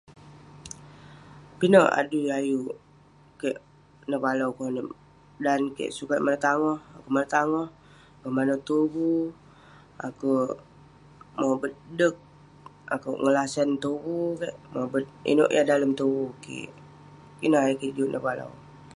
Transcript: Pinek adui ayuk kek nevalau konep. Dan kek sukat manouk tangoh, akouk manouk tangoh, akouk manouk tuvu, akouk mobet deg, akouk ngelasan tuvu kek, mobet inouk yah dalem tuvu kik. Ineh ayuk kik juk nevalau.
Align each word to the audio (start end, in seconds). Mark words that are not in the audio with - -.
Pinek 1.57 1.93
adui 1.99 2.33
ayuk 2.37 2.67
kek 3.41 3.57
nevalau 4.09 4.49
konep. 4.59 4.87
Dan 5.45 5.61
kek 5.77 5.93
sukat 5.97 6.19
manouk 6.23 6.43
tangoh, 6.47 6.79
akouk 6.95 7.07
manouk 7.15 7.29
tangoh, 7.35 7.67
akouk 8.17 8.33
manouk 8.37 8.61
tuvu, 8.67 9.09
akouk 10.07 10.51
mobet 11.41 11.73
deg, 11.99 12.15
akouk 12.95 13.19
ngelasan 13.21 13.69
tuvu 13.83 14.17
kek, 14.41 14.55
mobet 14.75 15.05
inouk 15.31 15.53
yah 15.55 15.67
dalem 15.69 15.91
tuvu 15.99 16.23
kik. 16.43 16.69
Ineh 17.45 17.61
ayuk 17.63 17.79
kik 17.81 17.93
juk 17.97 18.11
nevalau. 18.13 18.51